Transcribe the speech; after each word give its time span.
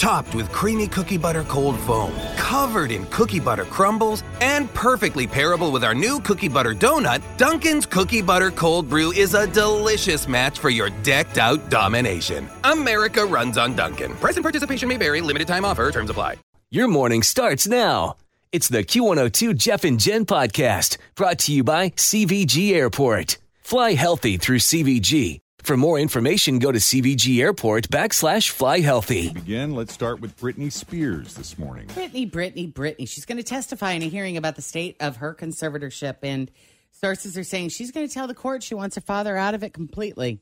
Topped 0.00 0.34
with 0.34 0.50
creamy 0.50 0.88
cookie 0.88 1.18
butter 1.18 1.44
cold 1.44 1.78
foam, 1.80 2.10
covered 2.38 2.90
in 2.90 3.04
cookie 3.08 3.38
butter 3.38 3.66
crumbles, 3.66 4.24
and 4.40 4.72
perfectly 4.72 5.26
pairable 5.26 5.70
with 5.70 5.84
our 5.84 5.94
new 5.94 6.20
cookie 6.20 6.48
butter 6.48 6.74
donut, 6.74 7.20
Dunkin's 7.36 7.84
Cookie 7.84 8.22
Butter 8.22 8.50
Cold 8.50 8.88
Brew 8.88 9.12
is 9.12 9.34
a 9.34 9.46
delicious 9.46 10.26
match 10.26 10.58
for 10.58 10.70
your 10.70 10.88
decked 11.02 11.36
out 11.36 11.68
domination. 11.68 12.48
America 12.64 13.26
runs 13.26 13.58
on 13.58 13.76
Dunkin'. 13.76 14.14
Price 14.14 14.36
and 14.38 14.42
participation 14.42 14.88
may 14.88 14.96
vary, 14.96 15.20
limited 15.20 15.46
time 15.46 15.66
offer, 15.66 15.90
terms 15.90 16.08
apply. 16.08 16.36
Your 16.70 16.88
morning 16.88 17.22
starts 17.22 17.68
now. 17.68 18.16
It's 18.52 18.68
the 18.68 18.82
Q102 18.82 19.54
Jeff 19.54 19.84
and 19.84 20.00
Jen 20.00 20.24
podcast 20.24 20.96
brought 21.14 21.40
to 21.40 21.52
you 21.52 21.62
by 21.62 21.90
CVG 21.90 22.72
Airport. 22.72 23.36
Fly 23.60 23.92
healthy 23.92 24.38
through 24.38 24.60
CVG. 24.60 25.40
For 25.62 25.76
more 25.76 25.98
information, 25.98 26.58
go 26.58 26.72
to 26.72 26.78
CVG 26.78 27.40
Airport 27.40 27.88
backslash 27.88 28.50
fly 28.50 28.80
healthy. 28.80 29.32
Begin. 29.32 29.74
Let's 29.74 29.92
start 29.92 30.20
with 30.20 30.36
Britney 30.38 30.72
Spears 30.72 31.34
this 31.34 31.58
morning. 31.58 31.86
Britney, 31.88 32.30
Britney, 32.30 32.72
Britney. 32.72 33.08
She's 33.08 33.24
going 33.24 33.38
to 33.38 33.44
testify 33.44 33.92
in 33.92 34.02
a 34.02 34.08
hearing 34.08 34.36
about 34.36 34.56
the 34.56 34.62
state 34.62 34.96
of 35.00 35.16
her 35.16 35.34
conservatorship, 35.34 36.16
and 36.22 36.50
sources 36.90 37.36
are 37.36 37.44
saying 37.44 37.68
she's 37.68 37.90
going 37.92 38.08
to 38.08 38.12
tell 38.12 38.26
the 38.26 38.34
court 38.34 38.62
she 38.62 38.74
wants 38.74 38.96
her 38.96 39.00
father 39.00 39.36
out 39.36 39.54
of 39.54 39.62
it 39.62 39.72
completely. 39.72 40.40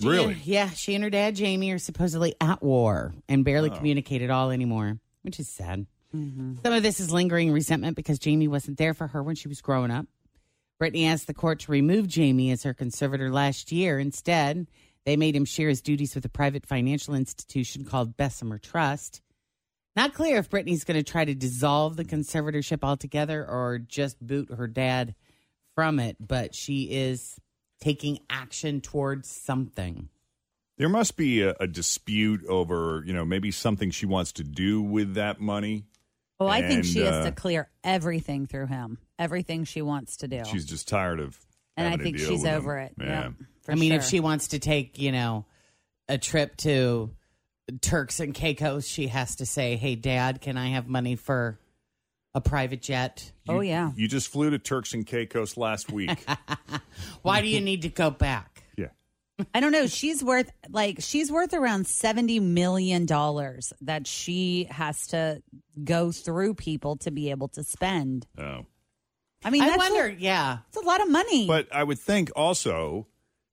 She- 0.00 0.08
Really? 0.08 0.36
yeah. 0.44 0.70
She 0.70 0.94
and 0.94 1.04
her 1.04 1.10
dad, 1.10 1.36
Jamie, 1.36 1.70
are 1.70 1.78
supposedly 1.78 2.34
at 2.40 2.62
war 2.62 3.14
and 3.28 3.44
barely 3.44 3.70
oh. 3.70 3.76
communicate 3.76 4.22
at 4.22 4.30
all 4.30 4.50
anymore, 4.50 4.98
which 5.22 5.38
is 5.38 5.48
sad. 5.48 5.86
Mm-hmm. 6.14 6.56
Some 6.64 6.72
of 6.72 6.82
this 6.82 7.00
is 7.00 7.10
lingering 7.10 7.52
resentment 7.52 7.96
because 7.96 8.18
Jamie 8.18 8.48
wasn't 8.48 8.78
there 8.78 8.94
for 8.94 9.06
her 9.06 9.22
when 9.22 9.34
she 9.36 9.48
was 9.48 9.60
growing 9.60 9.90
up. 9.90 10.06
Britney 10.82 11.06
asked 11.06 11.28
the 11.28 11.34
court 11.34 11.60
to 11.60 11.70
remove 11.70 12.08
Jamie 12.08 12.50
as 12.50 12.64
her 12.64 12.74
conservator 12.74 13.30
last 13.30 13.70
year. 13.70 14.00
Instead, 14.00 14.66
they 15.06 15.16
made 15.16 15.36
him 15.36 15.44
share 15.44 15.68
his 15.68 15.80
duties 15.80 16.16
with 16.16 16.24
a 16.24 16.28
private 16.28 16.66
financial 16.66 17.14
institution 17.14 17.84
called 17.84 18.16
Bessemer 18.16 18.58
Trust. 18.58 19.22
Not 19.94 20.12
clear 20.12 20.38
if 20.38 20.50
Britney's 20.50 20.82
going 20.82 20.96
to 20.96 21.08
try 21.08 21.24
to 21.24 21.36
dissolve 21.36 21.94
the 21.94 22.04
conservatorship 22.04 22.80
altogether 22.82 23.48
or 23.48 23.78
just 23.78 24.26
boot 24.26 24.50
her 24.52 24.66
dad 24.66 25.14
from 25.76 26.00
it, 26.00 26.16
but 26.18 26.52
she 26.52 26.90
is 26.90 27.38
taking 27.80 28.18
action 28.28 28.80
towards 28.80 29.30
something. 29.30 30.08
There 30.78 30.88
must 30.88 31.16
be 31.16 31.42
a, 31.42 31.54
a 31.60 31.68
dispute 31.68 32.44
over, 32.46 33.04
you 33.06 33.12
know, 33.12 33.24
maybe 33.24 33.52
something 33.52 33.92
she 33.92 34.06
wants 34.06 34.32
to 34.32 34.42
do 34.42 34.82
with 34.82 35.14
that 35.14 35.40
money. 35.40 35.84
Oh, 36.40 36.48
I 36.48 36.66
think 36.66 36.84
she 36.84 37.04
And, 37.04 37.14
has 37.14 37.26
uh, 37.26 37.30
to 37.30 37.32
clear 37.32 37.70
everything 37.84 38.48
through 38.48 38.66
him, 38.66 38.98
everything 39.22 39.64
she 39.64 39.80
wants 39.82 40.18
to 40.18 40.28
do. 40.28 40.42
She's 40.44 40.66
just 40.66 40.88
tired 40.88 41.20
of. 41.20 41.38
and 41.76 41.92
I 41.92 41.96
think 41.96 42.18
she's 42.18 42.28
with 42.28 42.44
him. 42.44 42.54
over 42.54 42.78
it. 42.78 42.92
Yeah. 43.00 43.06
Yeah. 43.06 43.28
for 43.62 43.72
I 43.72 43.74
mean, 43.76 43.92
if 43.92 44.04
she 44.04 44.20
wants 44.20 44.48
to 44.48 44.58
take, 44.58 44.98
you 44.98 45.12
know, 45.12 45.46
a 46.08 46.18
trip 46.18 46.56
to 46.58 47.10
Turks 47.80 48.20
and 48.20 48.34
Caicos, 48.34 48.86
she 48.86 49.06
has 49.06 49.36
to 49.36 49.46
say, 49.46 49.76
"Hey, 49.76 49.94
Dad, 49.94 50.40
can 50.40 50.56
I 50.58 50.70
have 50.70 50.88
money 50.88 51.16
for 51.16 51.58
a 52.34 52.40
private 52.40 52.82
jet?" 52.82 53.30
Oh, 53.48 53.60
yeah. 53.60 53.92
You 53.96 54.08
just 54.08 54.28
flew 54.28 54.50
to 54.50 54.58
Turks 54.58 54.92
and 54.94 55.06
Caicos 55.06 55.56
last 55.56 55.90
week. 55.90 56.24
Why 57.22 57.40
do 57.40 57.48
you 57.48 57.60
need 57.60 57.82
to 57.82 57.88
go 57.88 58.10
back? 58.10 58.62
yeah. 58.76 58.88
I 59.54 59.60
don't 59.60 59.72
know. 59.72 59.86
She's 59.86 60.22
worth 60.22 60.50
like 60.68 60.96
she's 61.00 61.30
worth 61.32 61.54
around 61.54 61.86
seventy 61.86 62.38
million 62.40 63.06
dollars 63.06 63.72
that 63.80 64.06
she 64.06 64.66
has 64.70 65.06
to 65.08 65.42
go 65.82 66.12
through 66.12 66.54
people 66.54 66.96
to 66.98 67.10
be 67.10 67.30
able 67.30 67.48
to 67.48 67.62
spend. 67.64 68.26
Oh. 68.38 68.66
I 69.44 69.50
mean, 69.50 69.62
I 69.62 69.76
wonder. 69.76 70.06
A, 70.06 70.12
yeah, 70.12 70.58
it's 70.68 70.76
a 70.76 70.86
lot 70.86 71.00
of 71.00 71.10
money. 71.10 71.46
But 71.46 71.68
I 71.74 71.84
would 71.84 71.98
think 71.98 72.30
also 72.36 73.06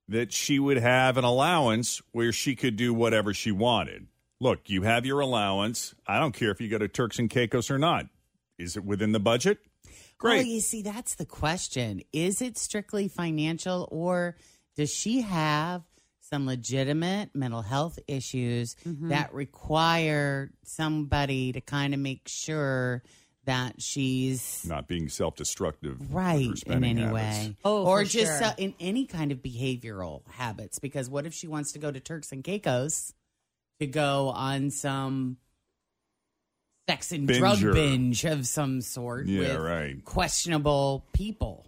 that 0.08 0.32
she 0.32 0.58
would 0.58 0.76
have 0.78 1.16
an 1.16 1.24
allowance 1.24 2.02
where 2.12 2.32
she 2.32 2.56
could 2.56 2.76
do 2.76 2.92
whatever 2.92 3.32
she 3.34 3.52
wanted. 3.52 4.06
Look, 4.40 4.68
you 4.70 4.82
have 4.82 5.04
your 5.06 5.20
allowance. 5.20 5.94
I 6.06 6.18
don't 6.18 6.32
care 6.32 6.50
if 6.50 6.60
you 6.60 6.68
go 6.68 6.78
to 6.78 6.88
Turks 6.88 7.18
and 7.18 7.28
Caicos 7.28 7.70
or 7.70 7.78
not. 7.78 8.06
Is 8.58 8.76
it 8.76 8.84
within 8.84 9.12
the 9.12 9.20
budget? 9.20 9.58
Great. 10.18 10.38
Well, 10.38 10.46
you 10.46 10.60
see, 10.60 10.82
that's 10.82 11.14
the 11.14 11.26
question. 11.26 12.02
Is 12.12 12.42
it 12.42 12.58
strictly 12.58 13.08
financial, 13.08 13.88
or 13.90 14.36
does 14.76 14.92
she 14.92 15.20
have 15.22 15.82
some 16.20 16.46
legitimate 16.46 17.30
mental 17.34 17.62
health 17.62 17.98
issues 18.06 18.76
Mm-hmm. 18.86 19.08
that 19.08 19.32
require 19.34 20.50
somebody 20.64 21.52
to 21.52 21.60
kind 21.60 21.92
of 21.94 22.00
make 22.00 22.22
sure 22.26 23.02
that 23.44 23.80
she's 23.80 24.64
not 24.68 24.86
being 24.86 25.08
self-destructive 25.08 26.12
right 26.14 26.62
in 26.66 26.84
any 26.84 27.00
habits. 27.02 27.14
way 27.48 27.56
Oh, 27.64 27.86
or 27.86 28.04
just 28.04 28.38
sure. 28.38 28.48
uh, 28.48 28.52
in 28.58 28.74
any 28.78 29.06
kind 29.06 29.32
of 29.32 29.38
behavioral 29.38 30.22
habits 30.28 30.78
because 30.78 31.08
what 31.08 31.24
if 31.26 31.32
she 31.34 31.46
wants 31.48 31.72
to 31.72 31.78
go 31.78 31.90
to 31.90 32.00
turks 32.00 32.32
and 32.32 32.44
caicos 32.44 33.14
to 33.80 33.86
go 33.86 34.28
on 34.28 34.70
some 34.70 35.38
sex 36.88 37.12
and 37.12 37.26
drug 37.28 37.60
binge 37.60 38.24
of 38.24 38.46
some 38.46 38.80
sort 38.80 39.26
Yeah, 39.26 39.40
with 39.40 39.56
right. 39.56 40.04
questionable 40.04 41.06
people 41.12 41.66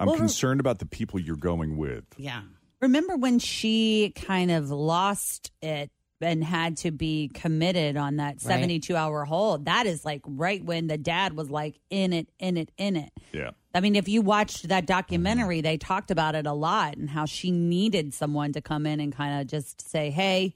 I'm 0.00 0.06
Well, 0.08 0.16
concerned 0.16 0.60
about 0.60 0.78
the 0.78 0.86
people 0.86 1.20
you're 1.20 1.36
going 1.36 1.76
with. 1.76 2.04
yeah 2.16 2.42
Remember 2.80 3.16
when 3.16 3.38
she 3.38 4.12
kind 4.16 4.50
of 4.50 4.70
lost 4.70 5.52
it 5.62 5.90
and 6.20 6.42
had 6.42 6.76
to 6.78 6.90
be 6.90 7.30
committed 7.34 7.96
on 7.96 8.16
that 8.16 8.40
72 8.40 8.94
hour 8.94 9.24
hold? 9.24 9.66
That 9.66 9.86
is 9.86 10.04
like 10.04 10.22
right 10.26 10.64
when 10.64 10.86
the 10.86 10.98
dad 10.98 11.34
was 11.34 11.50
like 11.50 11.78
in 11.90 12.12
it, 12.12 12.28
in 12.38 12.56
it, 12.56 12.70
in 12.76 12.96
it. 12.96 13.12
Yeah. 13.32 13.50
I 13.74 13.80
mean, 13.80 13.96
if 13.96 14.08
you 14.08 14.22
watched 14.22 14.68
that 14.68 14.86
documentary, 14.86 15.60
they 15.60 15.76
talked 15.76 16.10
about 16.10 16.34
it 16.34 16.46
a 16.46 16.52
lot 16.52 16.96
and 16.96 17.10
how 17.10 17.24
she 17.26 17.50
needed 17.50 18.14
someone 18.14 18.52
to 18.52 18.60
come 18.60 18.86
in 18.86 19.00
and 19.00 19.14
kind 19.14 19.40
of 19.40 19.48
just 19.48 19.88
say, 19.90 20.10
hey, 20.10 20.54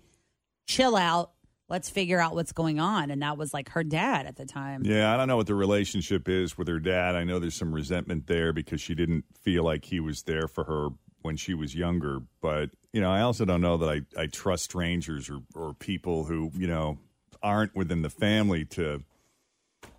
chill 0.67 0.97
out. 0.97 1.33
Let's 1.69 1.91
figure 1.91 2.19
out 2.19 2.35
what's 2.35 2.53
going 2.53 2.81
on. 2.81 3.11
And 3.11 3.21
that 3.21 3.37
was 3.37 3.53
like 3.53 3.71
her 3.71 3.85
dad 3.85 4.25
at 4.25 4.37
the 4.37 4.47
time. 4.47 4.85
Yeah, 4.87 5.13
I 5.13 5.19
don't 5.19 5.29
know 5.29 5.37
what 5.37 5.49
the 5.49 5.55
relationship 5.55 6.27
is 6.27 6.57
with 6.57 6.67
her 6.69 6.79
dad. 6.79 7.15
I 7.15 7.25
know 7.25 7.39
there's 7.39 7.57
some 7.57 7.75
resentment 7.75 8.27
there 8.27 8.55
because 8.55 8.81
she 8.81 8.95
didn't 8.95 9.25
feel 9.43 9.65
like 9.65 9.85
he 9.85 10.01
was 10.01 10.23
there 10.23 10.49
for 10.49 10.65
her 10.65 10.89
when 11.23 11.37
she 11.37 11.55
was 11.55 11.75
younger. 11.75 12.21
But, 12.41 12.71
you 12.93 13.01
know, 13.01 13.11
I 13.11 13.21
also 13.23 13.45
don't 13.45 13.61
know 13.61 13.77
that 13.79 13.89
I, 14.17 14.21
I 14.23 14.27
trust 14.27 14.65
strangers 14.65 15.29
or, 15.31 15.41
or 15.55 15.75
people 15.75 16.25
who, 16.25 16.51
you 16.57 16.67
know, 16.67 16.99
aren't 17.43 17.75
within 17.77 18.03
the 18.03 18.11
family 18.11 18.65
to. 18.67 19.03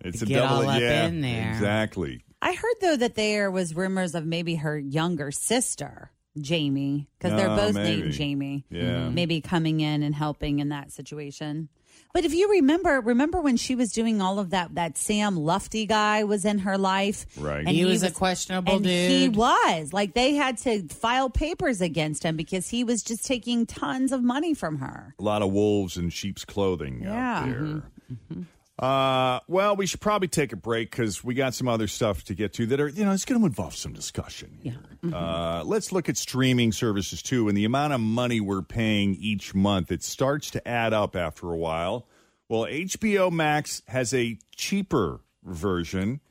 It's 0.02 0.20
To 0.20 0.26
a 0.26 0.28
get 0.28 0.40
double. 0.40 0.64
all 0.64 0.70
up 0.70 0.82
yeah, 0.82 1.08
in 1.08 1.22
there. 1.22 1.50
exactly. 1.52 2.24
I 2.42 2.54
heard 2.54 2.76
though 2.82 2.98
that 2.98 3.16
there 3.16 3.52
was 3.52 3.76
rumors 3.76 4.16
of 4.16 4.26
maybe 4.26 4.56
her 4.56 4.78
younger 4.78 5.32
sister, 5.32 6.12
Jamie, 6.40 7.08
because 7.18 7.36
they're 7.36 7.50
Oh, 7.50 7.56
both 7.56 7.76
maybe. 7.76 8.02
named 8.02 8.14
Jamie. 8.14 8.66
Yeah. 8.70 8.82
Mm-hmm. 8.82 8.92
Mm-hmm. 9.06 9.16
Maybe 9.16 9.42
coming 9.42 9.80
in 9.80 10.04
and 10.04 10.14
helping 10.16 10.60
in 10.60 10.70
that 10.70 10.92
situation. 10.92 11.70
But 12.14 12.26
if 12.26 12.34
you 12.34 12.50
remember, 12.50 13.02
remember 13.02 13.40
when 13.40 13.56
she 13.58 13.76
was 13.76 13.92
doing 13.92 14.20
all 14.22 14.40
of 14.40 14.50
that, 14.50 14.74
that 14.76 14.98
Sam 14.98 15.36
Lutfi 15.36 15.88
guy 15.88 16.24
was 16.24 16.44
in 16.44 16.60
her 16.60 16.78
life. 16.78 17.26
Right. 17.38 17.60
And 17.60 17.70
he, 17.70 17.86
was, 17.86 18.02
a 18.04 18.10
questionable 18.10 18.74
and 18.76 18.84
dude 18.84 19.12
he 19.12 19.30
was 19.30 19.94
like 19.94 20.14
they 20.16 20.34
had 20.34 20.58
to 20.60 20.88
file 20.88 21.30
papers 21.30 21.82
against 21.82 22.24
him 22.24 22.36
because 22.36 22.68
he 22.70 22.84
was 22.84 23.04
just 23.04 23.26
taking 23.26 23.66
tons 23.68 24.12
of 24.12 24.24
money 24.24 24.54
from 24.56 24.80
her. 24.80 25.14
A 25.20 25.24
lot 25.24 25.42
of 25.44 25.52
wolves 25.52 25.98
in 25.98 26.10
sheep's 26.10 26.46
clothing 26.46 27.02
Yeah. 27.04 27.40
out 27.40 27.46
there. 27.46 27.56
Mm-hmm. 27.62 28.42
Mm-hmm. 28.80 28.86
Uh, 28.86 29.40
well, 29.48 29.76
we 29.76 29.86
should 29.86 30.00
probably 30.00 30.28
take 30.28 30.54
a 30.54 30.56
break 30.56 30.92
because 30.92 31.24
we 31.24 31.34
got 31.34 31.54
some 31.54 31.68
other 31.68 31.88
stuff 31.88 32.24
to 32.26 32.34
get 32.34 32.54
to 32.54 32.66
that 32.68 32.80
are, 32.80 32.88
you 32.88 33.06
know, 33.06 33.12
it's 33.12 33.26
going 33.26 33.40
to 33.40 33.46
involve 33.46 33.76
some 33.76 33.94
discussion. 33.94 34.60
Yeah. 34.62 34.74
Uh, 35.14 35.64
let's 35.66 35.92
look 35.92 36.10
at 36.10 36.18
streaming 36.18 36.72
services 36.72 37.22
too 37.22 37.48
and 37.48 37.58
the 37.58 37.66
amount 37.66 37.94
of 37.94 38.00
money 38.00 38.40
we're 38.40 38.62
paying 38.62 39.16
each 39.16 39.54
month. 39.54 39.92
It 39.92 40.04
starts 40.04 40.50
to 40.52 40.68
add 40.68 40.94
up 40.94 41.16
after 41.16 41.52
a 41.52 41.58
while. 41.58 42.08
Well, 42.48 42.64
HBO 42.64 43.32
Max 43.32 43.84
has 43.88 44.14
a 44.14 44.40
cheaper 44.56 45.22
version 45.44 46.22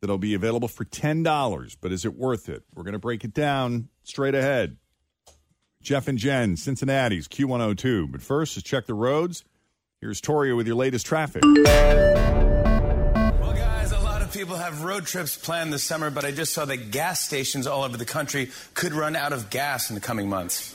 that'll 0.00 0.18
be 0.18 0.34
available 0.34 0.68
for 0.68 0.84
$10, 0.84 1.76
but 1.80 1.92
is 1.92 2.04
it 2.04 2.16
worth 2.16 2.48
it? 2.48 2.64
We're 2.74 2.82
going 2.82 2.94
to 2.94 2.98
break 2.98 3.24
it 3.24 3.34
down 3.34 3.88
straight 4.02 4.34
ahead. 4.34 4.78
Jeff 5.82 6.08
and 6.08 6.18
Jen, 6.18 6.56
Cincinnati's 6.56 7.28
Q102. 7.28 8.10
But 8.10 8.22
first, 8.22 8.56
let's 8.56 8.68
check 8.68 8.86
the 8.86 8.94
roads. 8.94 9.44
Here's 10.00 10.22
Toria 10.22 10.56
with 10.56 10.66
your 10.66 10.76
latest 10.76 11.04
traffic. 11.04 11.42
Well, 11.44 11.62
guys, 13.52 13.92
a 13.92 13.98
lot 13.98 14.22
of 14.22 14.32
people 14.32 14.56
have 14.56 14.82
road 14.82 15.04
trips 15.04 15.36
planned 15.36 15.74
this 15.74 15.82
summer, 15.82 16.08
but 16.08 16.24
I 16.24 16.30
just 16.30 16.54
saw 16.54 16.64
that 16.64 16.90
gas 16.90 17.22
stations 17.22 17.66
all 17.66 17.82
over 17.82 17.98
the 17.98 18.06
country 18.06 18.48
could 18.72 18.94
run 18.94 19.14
out 19.14 19.34
of 19.34 19.50
gas 19.50 19.90
in 19.90 19.94
the 19.94 20.00
coming 20.00 20.26
months. 20.26 20.74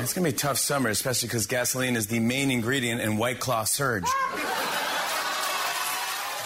It's 0.00 0.12
going 0.12 0.22
to 0.26 0.30
be 0.30 0.36
a 0.36 0.38
tough 0.38 0.58
summer, 0.58 0.90
especially 0.90 1.28
because 1.28 1.46
gasoline 1.46 1.96
is 1.96 2.08
the 2.08 2.20
main 2.20 2.50
ingredient 2.50 3.00
in 3.00 3.16
White 3.16 3.40
Claw 3.40 3.64
Surge. 3.64 4.04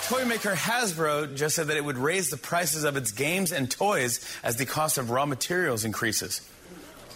Toy 0.06 0.24
maker 0.24 0.52
Hasbro 0.52 1.34
just 1.34 1.56
said 1.56 1.66
that 1.66 1.76
it 1.76 1.84
would 1.84 1.98
raise 1.98 2.30
the 2.30 2.36
prices 2.36 2.84
of 2.84 2.96
its 2.96 3.10
games 3.10 3.50
and 3.50 3.68
toys 3.68 4.24
as 4.44 4.58
the 4.58 4.66
cost 4.66 4.96
of 4.96 5.10
raw 5.10 5.26
materials 5.26 5.84
increases. 5.84 6.40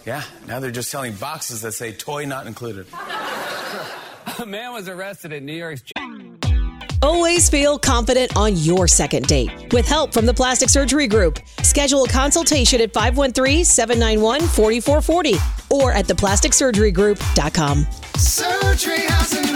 Yeah, 0.04 0.24
now 0.48 0.58
they're 0.58 0.72
just 0.72 0.90
selling 0.90 1.14
boxes 1.14 1.62
that 1.62 1.74
say 1.74 1.92
toy 1.92 2.24
not 2.24 2.48
included. 2.48 2.88
A 4.38 4.46
man 4.46 4.72
was 4.72 4.88
arrested 4.88 5.32
in 5.32 5.46
New 5.46 5.54
York's. 5.54 5.82
Always 7.02 7.48
feel 7.48 7.78
confident 7.78 8.36
on 8.36 8.56
your 8.56 8.86
second 8.88 9.26
date. 9.26 9.72
With 9.72 9.86
help 9.86 10.12
from 10.12 10.26
the 10.26 10.34
Plastic 10.34 10.68
Surgery 10.68 11.06
Group, 11.06 11.38
schedule 11.62 12.02
a 12.04 12.08
consultation 12.08 12.80
at 12.80 12.92
513-791-4440 12.92 15.70
or 15.70 15.92
at 15.92 16.06
theplasticsurgerygroup.com. 16.06 17.86
Surgery 18.16 19.00
has 19.00 19.32
an 19.34 19.48
art. 19.50 19.55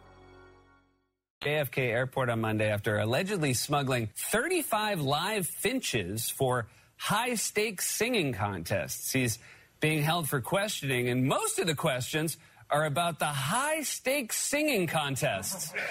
JFK 1.41 1.79
Airport 1.79 2.29
on 2.29 2.39
Monday 2.41 2.69
after 2.69 2.99
allegedly 2.99 3.55
smuggling 3.55 4.09
35 4.15 5.01
live 5.01 5.47
finches 5.47 6.29
for 6.29 6.67
high 6.97 7.33
stakes 7.33 7.89
singing 7.89 8.31
contests. 8.31 9.11
He's 9.11 9.39
being 9.79 10.03
held 10.03 10.29
for 10.29 10.39
questioning, 10.39 11.09
and 11.09 11.25
most 11.25 11.57
of 11.57 11.65
the 11.65 11.73
questions 11.73 12.37
are 12.69 12.85
about 12.85 13.17
the 13.17 13.25
high 13.25 13.81
stakes 13.81 14.37
singing 14.37 14.87
contests. 14.87 15.73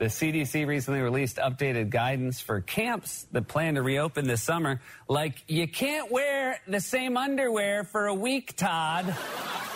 The 0.00 0.06
CDC 0.06 0.66
recently 0.66 1.00
released 1.00 1.36
updated 1.36 1.90
guidance 1.90 2.40
for 2.40 2.62
camps 2.62 3.26
that 3.32 3.48
plan 3.48 3.74
to 3.74 3.82
reopen 3.82 4.26
this 4.26 4.42
summer. 4.42 4.80
Like, 5.08 5.44
you 5.46 5.68
can't 5.68 6.10
wear 6.10 6.58
the 6.66 6.80
same 6.80 7.18
underwear 7.18 7.84
for 7.84 8.06
a 8.06 8.14
week, 8.14 8.56
Todd. 8.56 9.14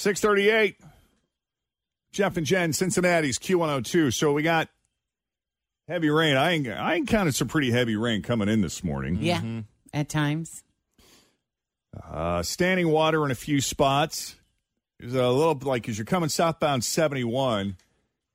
638. 0.00 0.76
Jeff 2.10 2.36
and 2.38 2.46
Jen, 2.46 2.72
Cincinnati's 2.72 3.38
Q102. 3.38 4.14
So 4.14 4.32
we 4.32 4.42
got 4.42 4.70
heavy 5.86 6.08
rain. 6.08 6.36
I, 6.36 6.52
I 6.72 6.94
encountered 6.94 7.34
some 7.34 7.48
pretty 7.48 7.70
heavy 7.70 7.96
rain 7.96 8.22
coming 8.22 8.48
in 8.48 8.62
this 8.62 8.82
morning. 8.82 9.18
Yeah, 9.20 9.42
at 9.92 10.08
times. 10.08 10.64
Uh, 12.02 12.42
standing 12.42 12.88
water 12.88 13.26
in 13.26 13.30
a 13.30 13.34
few 13.34 13.60
spots. 13.60 14.36
There's 14.98 15.14
a 15.14 15.28
little 15.28 15.58
like 15.62 15.86
as 15.86 15.98
you're 15.98 16.06
coming 16.06 16.30
southbound 16.30 16.82
71 16.82 17.76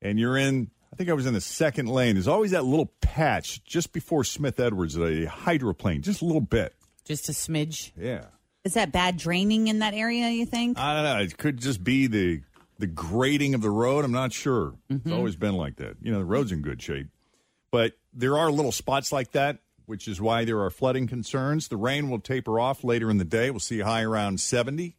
and 0.02 0.18
you're 0.20 0.36
in, 0.36 0.70
I 0.92 0.96
think 0.96 1.10
I 1.10 1.14
was 1.14 1.26
in 1.26 1.34
the 1.34 1.40
second 1.40 1.88
lane. 1.88 2.14
There's 2.14 2.28
always 2.28 2.52
that 2.52 2.64
little 2.64 2.92
patch 3.00 3.64
just 3.64 3.92
before 3.92 4.22
Smith 4.22 4.60
Edwards, 4.60 4.96
a 4.96 5.24
hydroplane, 5.24 6.02
just 6.02 6.22
a 6.22 6.24
little 6.24 6.40
bit. 6.40 6.74
Just 7.04 7.28
a 7.28 7.32
smidge. 7.32 7.90
Yeah. 7.96 8.26
Is 8.66 8.74
that 8.74 8.90
bad 8.90 9.16
draining 9.16 9.68
in 9.68 9.78
that 9.78 9.94
area, 9.94 10.28
you 10.28 10.44
think? 10.44 10.76
I 10.76 10.94
don't 10.94 11.04
know. 11.04 11.22
It 11.22 11.38
could 11.38 11.58
just 11.58 11.84
be 11.84 12.08
the 12.08 12.42
the 12.78 12.88
grading 12.88 13.54
of 13.54 13.62
the 13.62 13.70
road. 13.70 14.04
I'm 14.04 14.10
not 14.10 14.32
sure. 14.32 14.74
Mm-hmm. 14.90 15.08
It's 15.08 15.16
always 15.16 15.36
been 15.36 15.54
like 15.54 15.76
that. 15.76 15.96
You 16.02 16.10
know, 16.10 16.18
the 16.18 16.24
road's 16.24 16.50
in 16.50 16.62
good 16.62 16.82
shape, 16.82 17.06
but 17.70 17.92
there 18.12 18.36
are 18.36 18.50
little 18.50 18.72
spots 18.72 19.12
like 19.12 19.30
that, 19.32 19.60
which 19.86 20.08
is 20.08 20.20
why 20.20 20.44
there 20.44 20.60
are 20.60 20.70
flooding 20.70 21.06
concerns. 21.06 21.68
The 21.68 21.76
rain 21.76 22.10
will 22.10 22.18
taper 22.18 22.58
off 22.58 22.82
later 22.82 23.08
in 23.08 23.18
the 23.18 23.24
day. 23.24 23.50
We'll 23.50 23.60
see 23.60 23.78
a 23.78 23.84
high 23.84 24.02
around 24.02 24.40
70. 24.40 24.96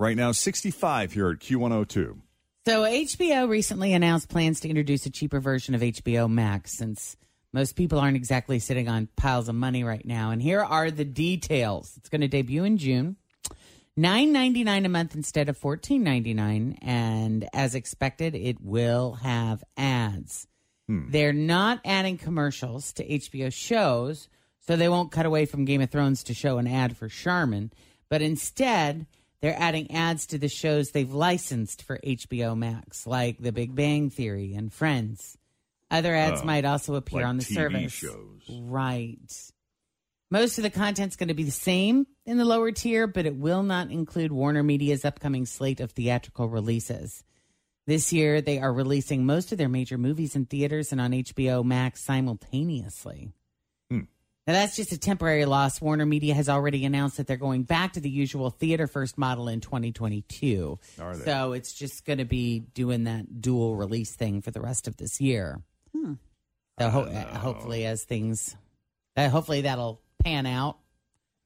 Right 0.00 0.16
now, 0.16 0.32
65 0.32 1.12
here 1.12 1.30
at 1.30 1.38
Q102. 1.38 2.18
So 2.66 2.82
HBO 2.82 3.48
recently 3.48 3.92
announced 3.92 4.28
plans 4.28 4.58
to 4.60 4.68
introduce 4.68 5.06
a 5.06 5.10
cheaper 5.10 5.38
version 5.38 5.76
of 5.76 5.80
HBO 5.80 6.28
Max 6.28 6.76
since 6.76 7.16
most 7.54 7.76
people 7.76 8.00
aren't 8.00 8.16
exactly 8.16 8.58
sitting 8.58 8.88
on 8.88 9.08
piles 9.14 9.48
of 9.48 9.54
money 9.54 9.84
right 9.84 10.04
now. 10.04 10.32
And 10.32 10.42
here 10.42 10.60
are 10.60 10.90
the 10.90 11.04
details. 11.04 11.94
It's 11.96 12.08
going 12.08 12.20
to 12.20 12.28
debut 12.28 12.64
in 12.64 12.78
June. 12.78 13.16
Nine 13.96 14.32
ninety 14.32 14.64
nine 14.64 14.84
a 14.84 14.88
month 14.88 15.14
instead 15.14 15.48
of 15.48 15.56
fourteen 15.56 16.02
ninety 16.02 16.34
nine, 16.34 16.76
and 16.82 17.48
as 17.52 17.76
expected, 17.76 18.34
it 18.34 18.60
will 18.60 19.12
have 19.22 19.62
ads. 19.76 20.48
Hmm. 20.88 21.10
They're 21.10 21.32
not 21.32 21.78
adding 21.84 22.18
commercials 22.18 22.92
to 22.94 23.06
HBO 23.06 23.52
shows, 23.52 24.28
so 24.66 24.74
they 24.74 24.88
won't 24.88 25.12
cut 25.12 25.26
away 25.26 25.46
from 25.46 25.64
Game 25.64 25.80
of 25.80 25.90
Thrones 25.90 26.24
to 26.24 26.34
show 26.34 26.58
an 26.58 26.66
ad 26.66 26.96
for 26.96 27.08
Charmin, 27.08 27.70
but 28.08 28.20
instead 28.20 29.06
they're 29.40 29.56
adding 29.56 29.92
ads 29.92 30.26
to 30.26 30.38
the 30.38 30.48
shows 30.48 30.90
they've 30.90 31.14
licensed 31.14 31.84
for 31.84 32.00
HBO 32.04 32.58
Max, 32.58 33.06
like 33.06 33.38
The 33.38 33.52
Big 33.52 33.76
Bang 33.76 34.10
Theory 34.10 34.54
and 34.54 34.72
Friends. 34.72 35.38
Other 35.94 36.14
ads 36.14 36.40
Oh, 36.42 36.44
might 36.44 36.64
also 36.64 36.94
appear 36.94 37.20
like 37.20 37.28
on 37.28 37.36
the 37.38 37.44
TV 37.44 37.54
service. 37.54 37.92
shows. 37.92 38.40
Right. 38.50 39.18
Most 40.30 40.58
of 40.58 40.62
the 40.64 40.70
content's 40.70 41.16
going 41.16 41.28
to 41.28 41.34
be 41.34 41.44
the 41.44 41.50
same 41.50 42.06
in 42.26 42.38
the 42.38 42.44
lower 42.44 42.72
tier, 42.72 43.06
but 43.06 43.26
it 43.26 43.36
will 43.36 43.62
not 43.62 43.90
include 43.90 44.32
Warner 44.32 44.62
Media's 44.62 45.04
upcoming 45.04 45.46
slate 45.46 45.80
of 45.80 45.92
theatrical 45.92 46.48
releases. 46.48 47.22
This 47.86 48.12
year, 48.12 48.40
they 48.40 48.58
are 48.58 48.72
releasing 48.72 49.26
most 49.26 49.52
of 49.52 49.58
their 49.58 49.68
major 49.68 49.98
movies 49.98 50.34
in 50.34 50.46
theaters 50.46 50.90
and 50.90 51.00
on 51.00 51.12
HBO 51.12 51.62
Max 51.64 52.02
simultaneously. 52.02 53.30
Hmm. 53.90 54.00
Now, 54.46 54.54
that's 54.54 54.74
just 54.74 54.92
a 54.92 54.98
temporary 54.98 55.44
loss. 55.44 55.80
Warner 55.80 56.06
Media 56.06 56.34
has 56.34 56.48
already 56.48 56.84
announced 56.84 57.18
that 57.18 57.26
they're 57.26 57.36
going 57.36 57.62
back 57.62 57.92
to 57.92 58.00
the 58.00 58.10
usual 58.10 58.50
theater 58.50 58.86
first 58.86 59.16
model 59.18 59.48
in 59.48 59.60
2022. 59.60 60.78
Are 60.98 61.14
they? 61.16 61.24
So 61.24 61.52
it's 61.52 61.72
just 61.74 62.04
going 62.04 62.18
to 62.18 62.24
be 62.24 62.60
doing 62.60 63.04
that 63.04 63.40
dual 63.40 63.76
release 63.76 64.16
thing 64.16 64.40
for 64.40 64.50
the 64.50 64.60
rest 64.60 64.88
of 64.88 64.96
this 64.96 65.20
year. 65.20 65.62
So 65.94 66.90
ho- 66.90 67.04
hopefully, 67.38 67.86
as 67.86 68.04
things, 68.04 68.56
uh, 69.16 69.28
hopefully 69.28 69.62
that'll 69.62 70.00
pan 70.24 70.46
out. 70.46 70.78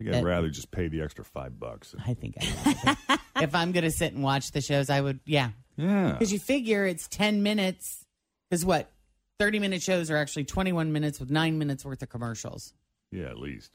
I 0.00 0.04
think 0.04 0.16
I'd 0.16 0.24
rather 0.24 0.48
just 0.48 0.70
pay 0.70 0.88
the 0.88 1.02
extra 1.02 1.24
five 1.24 1.58
bucks. 1.58 1.94
I 2.06 2.14
think 2.14 2.36
I 2.40 2.96
would. 3.08 3.18
if 3.42 3.54
I'm 3.54 3.72
going 3.72 3.84
to 3.84 3.90
sit 3.90 4.12
and 4.14 4.22
watch 4.22 4.52
the 4.52 4.60
shows, 4.60 4.90
I 4.90 5.00
would, 5.00 5.20
yeah. 5.26 5.50
Yeah. 5.76 6.12
Because 6.12 6.32
you 6.32 6.38
figure 6.38 6.86
it's 6.86 7.08
10 7.08 7.42
minutes. 7.42 8.04
Because 8.48 8.64
what? 8.64 8.90
30 9.38 9.58
minute 9.58 9.82
shows 9.82 10.10
are 10.10 10.16
actually 10.16 10.44
21 10.44 10.92
minutes 10.92 11.20
with 11.20 11.30
nine 11.30 11.58
minutes 11.58 11.84
worth 11.84 12.02
of 12.02 12.08
commercials. 12.08 12.72
Yeah, 13.12 13.26
at 13.26 13.38
least. 13.38 13.70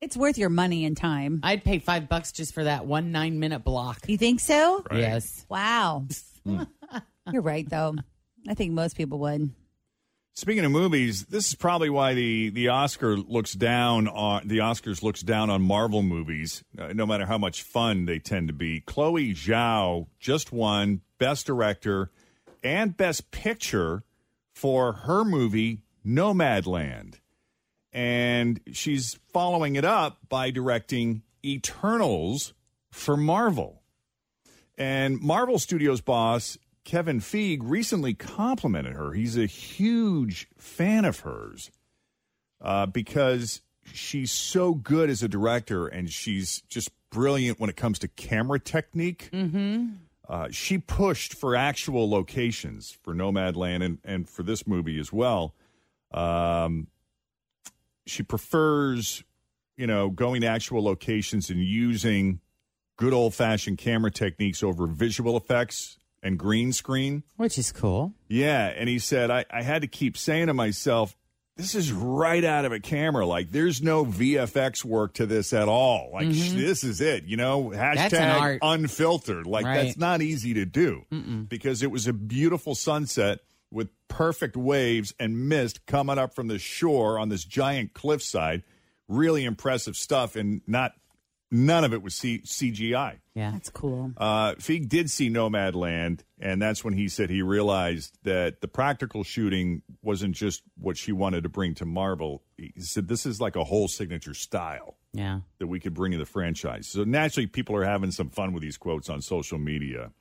It's 0.00 0.16
worth 0.16 0.36
your 0.38 0.50
money 0.50 0.84
and 0.84 0.96
time. 0.96 1.40
I'd 1.42 1.64
pay 1.64 1.78
five 1.78 2.08
bucks 2.08 2.30
just 2.32 2.54
for 2.54 2.64
that 2.64 2.86
one 2.86 3.12
nine 3.12 3.38
minute 3.40 3.64
block. 3.64 4.08
You 4.08 4.18
think 4.18 4.40
so? 4.40 4.84
Right. 4.90 5.00
Yes. 5.00 5.44
Wow. 5.48 6.06
You're 7.32 7.42
right, 7.42 7.68
though. 7.68 7.94
I 8.48 8.54
think 8.54 8.72
most 8.72 8.96
people 8.96 9.18
would. 9.20 9.50
Speaking 10.34 10.66
of 10.66 10.70
movies, 10.70 11.24
this 11.24 11.48
is 11.48 11.54
probably 11.54 11.88
why 11.88 12.12
the 12.12 12.50
the 12.50 12.68
Oscar 12.68 13.16
looks 13.16 13.54
down 13.54 14.06
on 14.06 14.46
the 14.46 14.58
Oscars 14.58 15.02
looks 15.02 15.22
down 15.22 15.48
on 15.48 15.62
Marvel 15.62 16.02
movies, 16.02 16.62
uh, 16.78 16.92
no 16.92 17.06
matter 17.06 17.24
how 17.24 17.38
much 17.38 17.62
fun 17.62 18.04
they 18.04 18.18
tend 18.18 18.48
to 18.48 18.54
be. 18.54 18.80
Chloe 18.80 19.32
Zhao 19.32 20.08
just 20.20 20.52
won 20.52 21.00
Best 21.18 21.46
Director 21.46 22.10
and 22.62 22.94
Best 22.94 23.30
Picture 23.30 24.04
for 24.54 24.92
her 24.92 25.24
movie 25.24 25.80
Nomadland, 26.04 27.14
and 27.90 28.60
she's 28.72 29.18
following 29.32 29.76
it 29.76 29.86
up 29.86 30.18
by 30.28 30.50
directing 30.50 31.22
Eternals 31.42 32.52
for 32.90 33.16
Marvel. 33.16 33.80
And 34.76 35.18
Marvel 35.22 35.58
Studios 35.58 36.02
boss 36.02 36.58
Kevin 36.86 37.18
Feige 37.18 37.58
recently 37.62 38.14
complimented 38.14 38.94
her. 38.94 39.12
He's 39.12 39.36
a 39.36 39.46
huge 39.46 40.48
fan 40.56 41.04
of 41.04 41.20
hers 41.20 41.72
uh, 42.60 42.86
because 42.86 43.60
she's 43.92 44.30
so 44.30 44.72
good 44.72 45.10
as 45.10 45.20
a 45.20 45.28
director 45.28 45.88
and 45.88 46.08
she's 46.08 46.62
just 46.68 46.90
brilliant 47.10 47.58
when 47.58 47.68
it 47.68 47.76
comes 47.76 47.98
to 47.98 48.08
camera 48.08 48.60
technique. 48.60 49.30
Mm-hmm. 49.32 49.86
Uh, 50.28 50.48
she 50.52 50.78
pushed 50.78 51.34
for 51.34 51.56
actual 51.56 52.08
locations 52.08 52.96
for 53.02 53.14
Nomadland 53.14 53.84
and, 53.84 53.98
and 54.04 54.28
for 54.28 54.44
this 54.44 54.64
movie 54.64 55.00
as 55.00 55.12
well. 55.12 55.56
Um, 56.12 56.86
she 58.06 58.22
prefers, 58.22 59.24
you 59.76 59.88
know, 59.88 60.08
going 60.08 60.42
to 60.42 60.46
actual 60.46 60.84
locations 60.84 61.50
and 61.50 61.58
using 61.58 62.38
good 62.96 63.12
old 63.12 63.34
fashioned 63.34 63.78
camera 63.78 64.12
techniques 64.12 64.62
over 64.62 64.86
visual 64.86 65.36
effects 65.36 65.98
and 66.26 66.38
green 66.38 66.72
screen. 66.72 67.22
Which 67.36 67.56
is 67.56 67.72
cool. 67.72 68.12
Yeah. 68.28 68.66
And 68.66 68.88
he 68.88 68.98
said, 68.98 69.30
I, 69.30 69.44
I 69.50 69.62
had 69.62 69.82
to 69.82 69.88
keep 69.88 70.16
saying 70.18 70.48
to 70.48 70.54
myself, 70.54 71.16
this 71.56 71.74
is 71.74 71.90
right 71.90 72.44
out 72.44 72.66
of 72.66 72.72
a 72.72 72.80
camera. 72.80 73.24
Like, 73.24 73.50
there's 73.50 73.80
no 73.80 74.04
VFX 74.04 74.84
work 74.84 75.14
to 75.14 75.24
this 75.24 75.54
at 75.54 75.68
all. 75.68 76.10
Like, 76.12 76.26
mm-hmm. 76.28 76.56
sh- 76.58 76.60
this 76.60 76.84
is 76.84 77.00
it. 77.00 77.24
You 77.24 77.38
know, 77.38 77.70
hashtag 77.70 78.58
unfiltered. 78.60 79.46
Like, 79.46 79.64
Right. 79.64 79.84
that's 79.86 79.96
not 79.96 80.20
easy 80.20 80.52
to 80.54 80.66
do 80.66 81.04
because 81.48 81.82
it 81.82 81.90
was 81.90 82.06
a 82.06 82.12
beautiful 82.12 82.74
sunset 82.74 83.38
with 83.70 83.88
perfect 84.08 84.56
waves 84.56 85.14
and 85.18 85.48
mist 85.48 85.86
coming 85.86 86.18
up 86.18 86.34
from 86.34 86.48
the 86.48 86.58
shore 86.58 87.18
on 87.18 87.30
this 87.30 87.44
giant 87.44 87.94
cliffside. 87.94 88.62
Really 89.08 89.44
impressive 89.44 89.96
stuff, 89.96 90.34
and 90.36 90.60
not 90.66 90.92
none 91.50 91.84
of 91.84 91.92
it 91.92 92.02
was 92.02 92.14
C- 92.14 92.40
CGI. 92.40 93.18
Yeah. 93.34 93.50
That's 93.52 93.70
cool. 93.70 94.12
Uh, 94.16 94.52
Feige 94.54 94.88
did 94.88 95.10
see 95.10 95.28
Nomadland, 95.30 96.20
and 96.40 96.60
that's 96.60 96.82
when 96.84 96.94
he 96.94 97.08
said 97.08 97.30
he 97.30 97.42
realized 97.42 98.16
that 98.24 98.60
the 98.60 98.68
practical 98.68 99.24
shooting 99.24 99.82
wasn't 100.02 100.34
just 100.34 100.62
what 100.78 100.96
she 100.96 101.12
wanted 101.12 101.42
to 101.42 101.48
bring 101.48 101.74
to 101.74 101.84
Marvel. 101.84 102.42
He 102.56 102.72
said 102.78 103.08
this 103.08 103.26
is 103.26 103.40
like 103.40 103.56
a 103.56 103.64
whole 103.64 103.88
signature 103.88 104.34
style 104.34 104.96
Yeah. 105.12 105.40
that 105.58 105.66
we 105.66 105.80
could 105.80 105.94
bring 105.94 106.12
to 106.12 106.18
the 106.18 106.26
franchise. 106.26 106.88
So 106.88 107.04
naturally, 107.04 107.46
people 107.46 107.76
are 107.76 107.84
having 107.84 108.10
some 108.10 108.30
fun 108.30 108.52
with 108.52 108.62
these 108.62 108.76
quotes 108.78 109.08
on 109.10 109.20
social 109.22 109.58
media. 109.58 110.12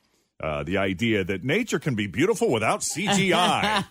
Uh, 0.43 0.63
the 0.63 0.77
idea 0.77 1.23
that 1.23 1.43
nature 1.45 1.79
can 1.79 1.95
be 1.95 2.07
beautiful 2.07 2.51
without 2.51 2.81
CGI. 2.81 3.85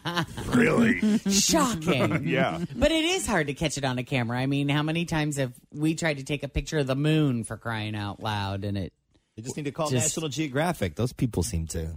really? 0.55 1.19
Shocking. 1.31 2.27
Yeah. 2.29 2.63
But 2.77 2.93
it 2.93 3.05
is 3.05 3.27
hard 3.27 3.47
to 3.47 3.55
catch 3.55 3.79
it 3.79 3.85
on 3.85 3.99
a 3.99 4.05
camera. 4.05 4.39
I 4.39 4.47
mean, 4.47 4.69
how 4.69 4.83
many 4.83 5.05
times 5.07 5.39
have 5.39 5.53
we 5.73 5.95
tried 5.95 6.19
to 6.19 6.25
take 6.25 6.43
a 6.43 6.49
picture 6.49 6.79
of 6.79 6.87
the 6.87 6.95
moon 6.97 7.45
for 7.45 7.57
crying 7.57 7.97
out 7.97 8.23
loud 8.23 8.65
and 8.65 8.77
it 8.77 8.93
They 9.37 9.43
just 9.43 9.57
need 9.57 9.65
to 9.65 9.73
call 9.73 9.89
Just- 9.89 10.05
National 10.17 10.29
Geographic. 10.29 10.97
Those 10.97 11.13
people 11.15 11.43
seem 11.43 11.67
to 11.69 11.97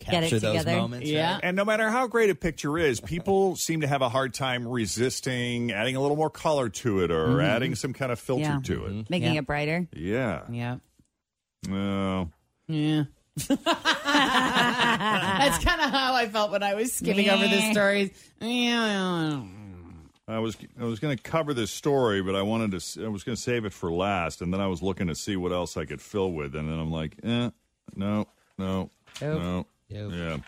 Get 0.00 0.08
it 0.14 0.20
capture 0.30 0.38
those 0.40 0.58
together. 0.60 0.76
moments. 0.78 1.06
Yeah. 1.08 1.34
right? 1.34 1.40
And 1.44 1.54
no 1.56 1.64
matter 1.66 1.90
how 1.90 2.06
great 2.06 2.30
a 2.30 2.34
picture 2.34 2.78
is, 2.78 2.98
people 2.98 3.56
seem 3.56 3.82
to 3.82 3.86
have 3.86 4.00
a 4.02 4.08
hard 4.08 4.32
time 4.32 4.66
resisting 4.66 5.70
adding 5.70 5.96
a 5.96 6.00
little 6.00 6.16
more 6.16 6.30
color 6.30 6.70
to 6.70 7.00
it 7.04 7.10
or 7.10 7.40
adding 7.42 7.74
some 7.74 7.92
kind 7.92 8.10
of 8.10 8.18
filter 8.18 8.42
Yeah. 8.42 8.60
to 8.64 8.86
it. 8.86 9.10
Making 9.10 9.34
Yeah. 9.34 9.38
it 9.40 9.46
brighter. 9.46 9.86
Yeah. 9.92 10.42
Yeah. 10.50 10.76
Well, 11.68 12.30
Yeah. 12.68 13.04
That's 13.36 13.58
kind 15.64 15.80
of 15.80 15.90
how 15.90 16.14
I 16.14 16.28
felt 16.28 16.50
when 16.50 16.62
I 16.62 16.74
was 16.74 16.92
skimming 16.92 17.28
over 17.30 17.46
the 17.48 17.56
Yeah. 17.56 17.72
stories. 17.72 18.10
Yeah. 18.40 19.42
I 20.28 20.38
was 20.38 20.56
I 20.80 20.84
was 20.84 21.00
going 21.00 21.16
to 21.16 21.22
cover 21.22 21.52
this 21.52 21.70
story, 21.70 22.22
but 22.22 22.34
I 22.36 22.42
wanted 22.42 22.70
to 22.72 22.76
s- 22.76 22.96
I 23.02 23.08
was 23.08 23.24
going 23.24 23.34
to 23.36 23.42
save 23.42 23.64
it 23.64 23.72
for 23.72 23.90
last, 23.92 24.40
and 24.40 24.52
then 24.52 24.60
I 24.60 24.66
was 24.68 24.80
looking 24.82 25.08
to 25.08 25.14
see 25.14 25.36
what 25.36 25.50
else 25.52 25.76
I 25.76 25.84
could 25.84 26.00
fill 26.00 26.32
with, 26.32 26.54
and 26.54 26.68
then 26.68 26.78
I'm 26.78 26.92
like, 26.92 27.16
eh, 27.24 27.50
no, 27.96 28.28
no, 28.56 28.88
no, 29.20 29.66
yeah, 29.88 30.38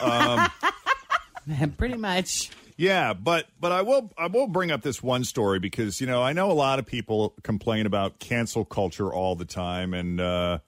Pretty 1.76 1.96
much. 1.96 2.50
yeah. 2.76 3.12
But 3.12 3.46
but 3.58 3.72
I 3.72 3.82
will 3.82 4.12
I 4.16 4.28
will 4.28 4.46
bring 4.46 4.70
up 4.70 4.82
this 4.82 5.02
one 5.02 5.24
story 5.24 5.58
because 5.58 6.00
you 6.00 6.06
know 6.06 6.22
I 6.22 6.32
know 6.32 6.50
a 6.50 6.54
lot 6.54 6.78
of 6.78 6.86
people 6.86 7.34
complain 7.42 7.86
about 7.86 8.20
cancel 8.20 8.64
culture 8.64 9.12
all 9.12 9.34
the 9.34 9.44
time, 9.44 9.92
and 9.92 10.20
uh, 10.20 10.58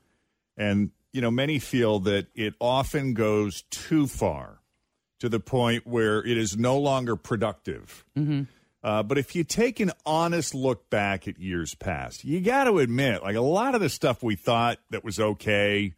and 0.57 0.91
you 1.13 1.21
know 1.21 1.31
many 1.31 1.59
feel 1.59 1.99
that 2.01 2.27
it 2.35 2.55
often 2.61 3.15
goes 3.15 3.63
too 3.71 4.07
far 4.07 4.61
to 5.21 5.29
the 5.29 5.41
point 5.41 5.87
where 5.87 6.19
it 6.25 6.37
is 6.37 6.57
no 6.57 6.79
longer 6.79 7.15
productive. 7.17 8.05
Uh, 8.83 9.03
but 9.05 9.17
if 9.17 9.37
you 9.37 9.45
take 9.45 9.79
an 9.79 9.93
honest 10.05 10.55
look 10.55 10.91
back 10.91 11.29
at 11.29 11.39
years 11.39 11.75
past, 11.77 12.25
you 12.25 12.41
got 12.41 12.65
to 12.65 12.79
admit, 12.79 13.23
like 13.23 13.37
a 13.37 13.41
lot 13.41 13.77
of 13.77 13.81
the 13.81 13.89
stuff 13.89 14.23
we 14.25 14.35
thought 14.35 14.79
that 14.91 15.05
was 15.05 15.21
okay, 15.21 15.95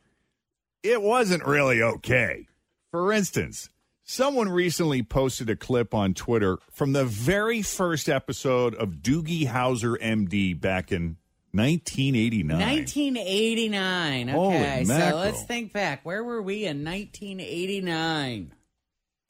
it 0.82 1.00
wasn't 1.00 1.46
really 1.46 1.80
okay. 1.82 2.46
For 2.90 3.10
instance, 3.10 3.70
someone 4.02 4.50
recently 4.50 5.02
posted 5.02 5.48
a 5.48 5.56
clip 5.56 5.94
on 5.94 6.12
Twitter 6.12 6.58
from 6.70 6.92
the 6.92 7.06
very 7.06 7.62
first 7.62 8.10
episode 8.10 8.74
of 8.74 8.96
Doogie 8.96 9.48
Howser 9.48 9.96
MD 9.98 10.60
back 10.60 10.92
in 10.92 11.16
1989. 11.54 12.58
1989. 12.58 14.28
Holy 14.28 14.56
Okay, 14.56 14.84
so 14.84 15.16
let's 15.16 15.42
think 15.44 15.72
back. 15.72 16.04
Where 16.04 16.22
were 16.24 16.42
we 16.42 16.64
in 16.66 16.84
1989? 16.84 18.52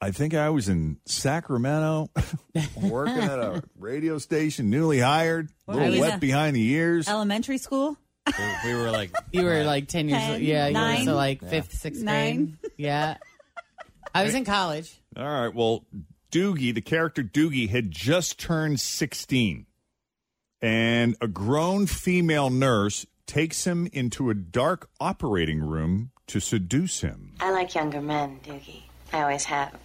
I 0.01 0.11
think 0.11 0.33
I 0.33 0.49
was 0.49 0.67
in 0.67 0.97
Sacramento 1.05 2.09
working 2.81 3.17
at 3.23 3.39
a 3.39 3.63
radio 3.77 4.17
station, 4.17 4.69
newly 4.69 4.99
hired, 4.99 5.49
a 5.67 5.75
little 5.75 5.99
wet 5.99 6.15
a- 6.15 6.19
behind 6.19 6.55
the 6.55 6.67
ears. 6.71 7.07
Elementary 7.07 7.57
school. 7.57 7.97
we, 8.27 8.71
we 8.71 8.73
were 8.75 8.91
like, 8.91 9.11
You 9.31 9.43
were 9.43 9.63
like 9.63 9.87
10 9.87 10.09
years 10.09 10.19
Ten, 10.21 10.31
old. 10.33 10.41
Yeah, 10.41 10.67
you 10.67 10.99
were 10.99 11.05
so 11.05 11.15
like 11.15 11.41
fifth, 11.47 11.73
sixth 11.73 12.01
Nine. 12.03 12.57
grade. 12.61 12.73
Yeah. 12.77 13.17
I 14.13 14.23
was 14.23 14.33
in 14.35 14.45
college. 14.45 14.93
All 15.17 15.23
right. 15.23 15.53
Well, 15.53 15.85
Doogie, 16.31 16.73
the 16.73 16.81
character 16.81 17.23
Doogie, 17.23 17.69
had 17.69 17.91
just 17.91 18.39
turned 18.39 18.79
16. 18.79 19.65
And 20.65 21.15
a 21.21 21.27
grown 21.27 21.85
female 21.85 22.49
nurse 22.49 23.05
takes 23.27 23.67
him 23.67 23.87
into 23.93 24.31
a 24.31 24.33
dark 24.33 24.89
operating 24.99 25.59
room 25.59 26.09
to 26.25 26.39
seduce 26.39 27.01
him. 27.01 27.33
I 27.39 27.51
like 27.51 27.75
younger 27.75 28.01
men, 28.01 28.39
Doogie. 28.43 28.81
I 29.13 29.21
always 29.21 29.43
have. 29.43 29.75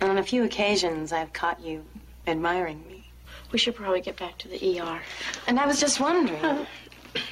And 0.00 0.10
on 0.10 0.18
a 0.18 0.24
few 0.24 0.42
occasions, 0.42 1.12
I've 1.12 1.32
caught 1.32 1.60
you 1.60 1.84
admiring 2.26 2.84
me. 2.88 3.08
We 3.52 3.60
should 3.60 3.76
probably 3.76 4.00
get 4.00 4.16
back 4.16 4.36
to 4.38 4.48
the 4.48 4.80
ER. 4.80 5.00
And 5.46 5.60
I 5.60 5.66
was 5.66 5.78
just 5.78 6.00
wondering, 6.00 6.66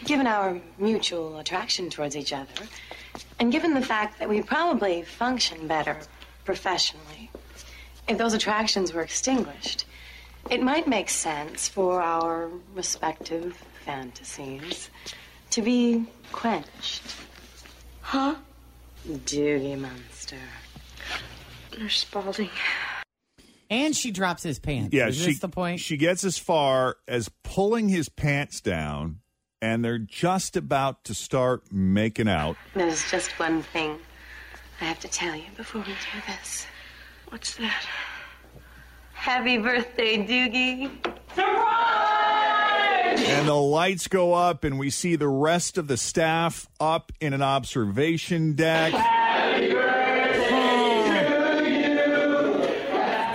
given 0.04 0.28
our 0.28 0.60
mutual 0.78 1.38
attraction 1.38 1.90
towards 1.90 2.16
each 2.16 2.32
other, 2.32 2.62
and 3.40 3.50
given 3.50 3.74
the 3.74 3.82
fact 3.82 4.20
that 4.20 4.28
we 4.28 4.40
probably 4.40 5.02
function 5.02 5.66
better 5.66 5.98
professionally, 6.44 7.28
if 8.06 8.18
those 8.18 8.34
attractions 8.34 8.92
were 8.92 9.02
extinguished, 9.02 9.84
it 10.50 10.62
might 10.62 10.86
make 10.88 11.08
sense 11.10 11.68
for 11.68 12.00
our 12.00 12.48
respective 12.74 13.56
fantasies 13.84 14.90
to 15.50 15.62
be 15.62 16.06
quenched. 16.32 17.16
Huh? 18.00 18.36
Doogie 19.06 19.78
monster. 19.78 20.36
Nurse 21.78 21.98
Spaulding. 22.00 22.50
And 23.70 23.94
she 23.94 24.10
drops 24.10 24.42
his 24.42 24.58
pants. 24.58 24.94
Yeah, 24.94 25.08
Is 25.08 25.16
she, 25.16 25.26
this 25.26 25.38
the 25.40 25.48
point? 25.48 25.80
she 25.80 25.96
gets 25.96 26.24
as 26.24 26.38
far 26.38 26.96
as 27.06 27.28
pulling 27.42 27.88
his 27.90 28.08
pants 28.08 28.60
down, 28.62 29.20
and 29.60 29.84
they're 29.84 29.98
just 29.98 30.56
about 30.56 31.04
to 31.04 31.14
start 31.14 31.70
making 31.70 32.28
out. 32.28 32.56
There's 32.74 33.10
just 33.10 33.38
one 33.38 33.62
thing 33.62 33.98
I 34.80 34.84
have 34.84 35.00
to 35.00 35.08
tell 35.08 35.36
you 35.36 35.44
before 35.56 35.82
we 35.82 35.88
do 35.88 36.20
this. 36.26 36.66
What's 37.28 37.56
that? 37.56 37.84
Happy 39.18 39.58
birthday, 39.58 40.16
Doogie. 40.24 40.90
Surprise! 41.34 43.20
And 43.28 43.48
the 43.48 43.54
lights 43.54 44.06
go 44.06 44.32
up, 44.32 44.62
and 44.62 44.78
we 44.78 44.90
see 44.90 45.16
the 45.16 45.28
rest 45.28 45.76
of 45.76 45.88
the 45.88 45.96
staff 45.96 46.68
up 46.78 47.10
in 47.20 47.34
an 47.34 47.42
observation 47.42 48.52
deck. 48.54 48.92
Happy 48.92 49.72
birthday 49.72 50.38
to 51.58 51.64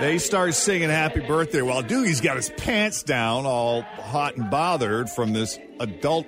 They 0.00 0.16
start 0.18 0.54
singing 0.54 0.88
happy 0.88 1.20
birthday 1.20 1.60
while 1.60 1.82
Doogie's 1.82 2.22
got 2.22 2.36
his 2.36 2.48
pants 2.56 3.02
down, 3.02 3.44
all 3.44 3.82
hot 3.82 4.36
and 4.36 4.50
bothered 4.50 5.10
from 5.10 5.34
this 5.34 5.58
adult 5.80 6.26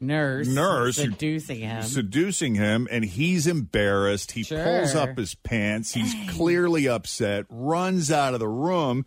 nurse. 0.00 0.46
nurse 0.48 0.96
Seducing 0.96 1.60
him. 1.60 1.82
seducing 1.82 2.54
him, 2.54 2.88
and 2.90 3.04
he's 3.04 3.46
embarrassed. 3.46 4.32
He 4.32 4.42
Sure. 4.42 4.62
pulls 4.62 4.94
up 4.94 5.16
his 5.16 5.34
pants. 5.34 5.94
He's 5.94 6.14
clearly 6.30 6.88
upset, 6.88 7.46
runs 7.48 8.10
out 8.10 8.34
of 8.34 8.40
the 8.40 8.48
room, 8.48 9.06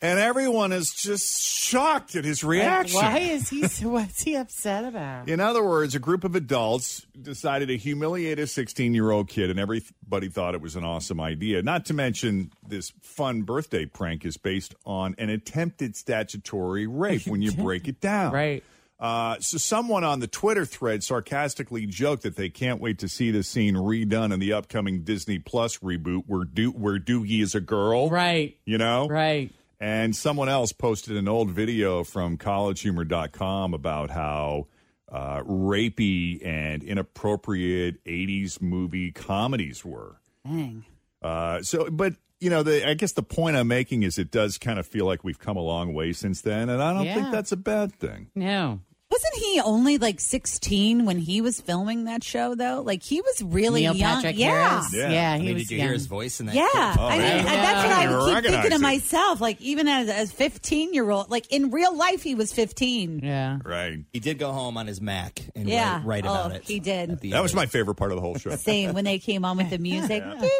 and 0.00 0.18
everyone 0.18 0.72
is 0.72 0.90
just 0.90 1.40
shocked 1.40 2.16
at 2.16 2.24
his 2.24 2.42
reaction. 2.42 2.96
Why 2.96 3.18
is 3.18 3.48
he 3.50 3.68
so, 3.68 3.88
what's 3.90 4.22
he 4.22 4.34
upset 4.34 4.84
about? 4.84 5.28
In 5.28 5.38
other 5.38 5.62
words, 5.64 5.94
a 5.94 6.00
group 6.00 6.24
of 6.24 6.34
adults 6.34 7.06
decided 7.20 7.68
to 7.68 7.76
humiliate 7.76 8.40
a 8.40 8.48
16 8.48 8.94
year 8.94 9.12
old 9.12 9.28
kid, 9.28 9.48
and 9.48 9.60
everybody 9.60 10.28
thought 10.28 10.54
it 10.56 10.60
was 10.60 10.74
an 10.74 10.82
awesome 10.84 11.20
idea. 11.20 11.62
Not 11.62 11.84
to 11.86 11.94
mention, 11.94 12.50
this 12.66 12.90
fun 13.00 13.42
birthday 13.42 13.86
prank 13.86 14.24
is 14.24 14.36
based 14.36 14.74
on 14.84 15.14
an 15.18 15.30
attempted 15.30 15.94
statutory 15.94 16.88
rape 16.88 17.24
when 17.28 17.40
you 17.40 17.52
break 17.52 17.86
it 17.86 18.00
down. 18.00 18.32
Right. 18.32 18.64
Uh, 19.02 19.36
so 19.40 19.58
someone 19.58 20.04
on 20.04 20.20
the 20.20 20.28
Twitter 20.28 20.64
thread 20.64 21.02
sarcastically 21.02 21.86
joked 21.86 22.22
that 22.22 22.36
they 22.36 22.48
can't 22.48 22.80
wait 22.80 23.00
to 23.00 23.08
see 23.08 23.32
the 23.32 23.42
scene 23.42 23.74
redone 23.74 24.32
in 24.32 24.38
the 24.38 24.52
upcoming 24.52 25.02
Disney 25.02 25.40
Plus 25.40 25.78
reboot 25.78 26.22
where 26.28 26.44
Do- 26.44 26.70
where 26.70 27.00
Doogie 27.00 27.42
is 27.42 27.56
a 27.56 27.60
girl. 27.60 28.08
Right. 28.10 28.56
You 28.64 28.78
know? 28.78 29.08
Right. 29.08 29.50
And 29.80 30.14
someone 30.14 30.48
else 30.48 30.70
posted 30.72 31.16
an 31.16 31.26
old 31.26 31.50
video 31.50 32.04
from 32.04 32.38
collegehumor.com 32.38 33.74
about 33.74 34.10
how 34.10 34.68
uh, 35.10 35.42
rapey 35.42 36.44
and 36.46 36.84
inappropriate 36.84 38.02
80s 38.04 38.62
movie 38.62 39.10
comedies 39.10 39.84
were. 39.84 40.20
Dang. 40.46 40.84
Uh, 41.20 41.62
so, 41.62 41.90
but 41.90 42.14
you 42.40 42.50
know, 42.50 42.62
the, 42.62 42.88
I 42.88 42.94
guess 42.94 43.12
the 43.12 43.22
point 43.22 43.56
I'm 43.56 43.68
making 43.68 44.02
is 44.04 44.18
it 44.18 44.30
does 44.30 44.58
kind 44.58 44.78
of 44.78 44.86
feel 44.86 45.06
like 45.06 45.22
we've 45.24 45.38
come 45.38 45.56
a 45.56 45.60
long 45.62 45.92
way 45.94 46.12
since 46.12 46.40
then, 46.40 46.68
and 46.68 46.82
I 46.82 46.92
don't 46.92 47.04
Yeah. 47.06 47.14
think 47.14 47.30
that's 47.32 47.52
a 47.52 47.56
bad 47.56 47.92
thing. 47.94 48.28
No. 48.34 48.80
Wasn't 49.12 49.34
he 49.44 49.60
only 49.60 49.98
like 49.98 50.20
16 50.20 51.04
when 51.04 51.18
he 51.18 51.42
was 51.42 51.60
filming 51.60 52.04
that 52.04 52.24
show, 52.24 52.54
though? 52.54 52.80
Like, 52.80 53.02
he 53.02 53.20
was 53.20 53.42
really 53.42 53.82
Neil 53.82 53.94
young. 53.94 54.14
Patrick 54.22 54.38
yeah. 54.38 54.70
Harris. 54.70 54.94
Yeah. 54.94 55.10
Yeah, 55.10 55.32
I 55.32 55.38
he 55.38 55.44
mean, 55.44 55.54
was 55.54 55.62
did 55.64 55.70
you 55.72 55.76
young. 55.76 55.86
hear 55.88 55.92
his 55.92 56.06
voice 56.06 56.40
in 56.40 56.46
that? 56.46 56.54
Yeah, 56.54 56.68
clip? 56.94 56.98
Oh, 56.98 57.06
I 57.08 57.18
mean, 57.18 57.20
yeah. 57.20 57.42
that's 57.44 57.86
what 57.88 57.92
I 57.96 58.10
would 58.16 58.24
keep 58.24 58.34
Recognize 58.34 58.52
thinking 58.62 58.70
to 58.70 58.76
it. 58.76 58.80
myself. 58.80 59.40
Like, 59.42 59.60
even 59.60 59.86
as 59.86 60.08
a 60.08 60.32
15 60.34 60.94
year 60.94 61.10
old, 61.10 61.30
like 61.30 61.52
in 61.52 61.70
real 61.70 61.94
life, 61.94 62.22
he 62.22 62.34
was 62.34 62.54
15. 62.54 63.20
Yeah. 63.22 63.58
Right. 63.62 63.98
He 64.14 64.20
did 64.20 64.38
go 64.38 64.50
home 64.52 64.78
on 64.78 64.86
his 64.86 65.02
Mac 65.02 65.40
and 65.54 65.68
Yeah. 65.68 65.96
write, 65.96 66.04
write 66.06 66.24
about 66.24 66.52
Oh, 66.52 66.54
it. 66.54 66.62
he 66.64 66.80
did. 66.80 67.10
at 67.10 67.20
the 67.20 67.30
That 67.32 67.36
end. 67.36 67.42
was 67.42 67.54
my 67.54 67.66
favorite 67.66 67.96
part 67.96 68.12
of 68.12 68.16
the 68.16 68.22
whole 68.22 68.38
show. 68.38 68.56
Same 68.56 68.94
when 68.94 69.04
they 69.04 69.18
came 69.18 69.44
on 69.44 69.58
with 69.58 69.68
the 69.68 69.78
music. 69.78 70.22
Doot, 70.40 70.40
doot, 70.40 70.50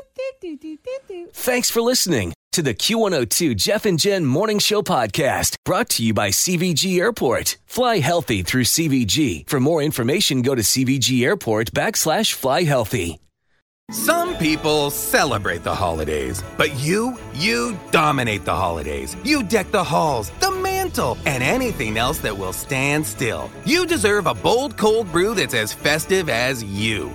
doot, 0.42 0.60
doot, 0.60 0.82
doot, 0.84 1.08
doot. 1.08 1.34
Thanks 1.34 1.70
for 1.70 1.80
listening 1.80 2.34
to 2.52 2.62
the 2.62 2.74
Q102 2.74 3.56
Jeff 3.56 3.86
and 3.86 3.98
Jen 3.98 4.26
Morning 4.26 4.58
Show 4.58 4.82
podcast 4.82 5.56
brought 5.64 5.88
to 5.90 6.04
you 6.04 6.12
by 6.12 6.28
CVG 6.28 6.98
Airport. 6.98 7.56
Fly 7.64 7.98
healthy 8.00 8.42
through 8.42 8.64
CVG. 8.64 9.48
For 9.48 9.58
more 9.58 9.82
information, 9.82 10.42
go 10.42 10.54
to 10.54 10.60
CVG 10.60 11.24
Airport 11.24 11.72
backslash 11.72 12.34
fly 12.34 12.64
healthy. 12.64 13.20
Some 13.90 14.36
people 14.36 14.90
celebrate 14.90 15.64
the 15.64 15.74
holidays, 15.74 16.42
but 16.58 16.78
you, 16.78 17.18
you 17.34 17.78
dominate 17.90 18.44
the 18.44 18.54
holidays. 18.54 19.16
You 19.24 19.42
deck 19.42 19.70
the 19.70 19.84
halls, 19.84 20.30
the 20.40 20.50
mantle, 20.50 21.16
and 21.24 21.42
anything 21.42 21.96
else 21.96 22.18
that 22.18 22.36
will 22.36 22.52
stand 22.52 23.06
still. 23.06 23.50
You 23.64 23.86
deserve 23.86 24.26
a 24.26 24.34
bold 24.34 24.76
cold 24.76 25.10
brew 25.10 25.34
that's 25.34 25.54
as 25.54 25.72
festive 25.72 26.28
as 26.28 26.62
you. 26.62 27.14